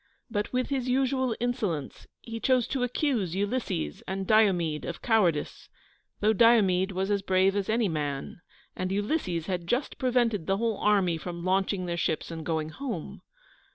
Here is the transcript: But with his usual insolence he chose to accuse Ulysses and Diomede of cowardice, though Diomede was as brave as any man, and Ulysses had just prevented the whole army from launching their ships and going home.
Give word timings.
But 0.31 0.51
with 0.51 0.69
his 0.69 0.89
usual 0.89 1.35
insolence 1.39 2.07
he 2.21 2.39
chose 2.39 2.65
to 2.69 2.81
accuse 2.81 3.35
Ulysses 3.35 4.01
and 4.07 4.25
Diomede 4.25 4.83
of 4.83 5.03
cowardice, 5.03 5.69
though 6.21 6.33
Diomede 6.33 6.91
was 6.93 7.11
as 7.11 7.21
brave 7.21 7.55
as 7.55 7.69
any 7.69 7.87
man, 7.87 8.41
and 8.75 8.91
Ulysses 8.91 9.45
had 9.45 9.67
just 9.67 9.99
prevented 9.99 10.47
the 10.47 10.57
whole 10.57 10.77
army 10.79 11.17
from 11.17 11.45
launching 11.45 11.85
their 11.85 11.97
ships 11.97 12.31
and 12.31 12.43
going 12.43 12.69
home. 12.69 13.21